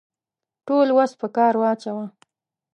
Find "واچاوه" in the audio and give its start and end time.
1.61-2.05